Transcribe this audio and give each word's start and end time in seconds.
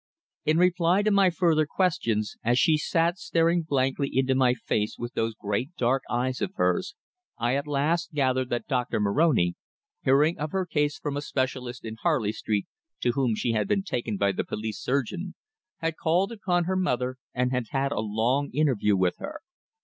In 0.45 0.57
reply 0.57 1.03
to 1.03 1.11
my 1.11 1.29
further 1.29 1.67
questions, 1.67 2.35
as 2.43 2.57
she 2.57 2.75
sat 2.75 3.19
staring 3.19 3.61
blankly 3.61 4.09
into 4.11 4.33
my 4.33 4.55
face 4.55 4.97
with 4.97 5.13
those 5.13 5.35
great 5.35 5.75
dark 5.75 6.01
eyes 6.09 6.41
of 6.41 6.55
hers, 6.55 6.95
I 7.37 7.53
at 7.55 7.67
last 7.67 8.11
gathered 8.11 8.49
that 8.49 8.65
Doctor 8.65 8.99
Moroni, 8.99 9.53
hearing 10.03 10.39
of 10.39 10.53
her 10.53 10.65
case 10.65 10.97
from 10.97 11.15
a 11.17 11.21
specialist 11.21 11.85
in 11.85 11.97
Harley 12.01 12.31
Street, 12.31 12.65
to 13.01 13.11
whom 13.11 13.35
she 13.35 13.51
had 13.51 13.67
been 13.67 13.83
taken 13.83 14.17
by 14.17 14.31
the 14.31 14.43
police 14.43 14.79
surgeon, 14.81 15.35
had 15.81 15.97
called 15.97 16.31
upon 16.31 16.63
her 16.63 16.75
mother, 16.75 17.17
and 17.35 17.51
had 17.51 17.65
had 17.69 17.91
a 17.91 17.99
long 17.99 18.49
interview 18.53 18.97
with 18.97 19.17
her. 19.19 19.41